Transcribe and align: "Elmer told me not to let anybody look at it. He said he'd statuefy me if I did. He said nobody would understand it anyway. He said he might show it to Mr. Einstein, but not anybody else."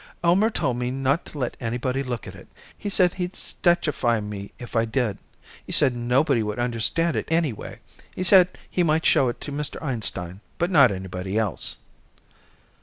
"Elmer 0.23 0.49
told 0.49 0.77
me 0.77 0.89
not 0.89 1.27
to 1.27 1.37
let 1.37 1.55
anybody 1.59 2.01
look 2.01 2.25
at 2.25 2.33
it. 2.33 2.47
He 2.75 2.89
said 2.89 3.13
he'd 3.13 3.33
statuefy 3.33 4.19
me 4.25 4.51
if 4.57 4.75
I 4.75 4.83
did. 4.83 5.19
He 5.63 5.71
said 5.71 5.95
nobody 5.95 6.41
would 6.41 6.57
understand 6.57 7.15
it 7.15 7.27
anyway. 7.29 7.81
He 8.15 8.23
said 8.23 8.49
he 8.67 8.81
might 8.81 9.05
show 9.05 9.27
it 9.29 9.39
to 9.41 9.51
Mr. 9.51 9.79
Einstein, 9.79 10.39
but 10.57 10.71
not 10.71 10.89
anybody 10.91 11.37
else." 11.37 11.75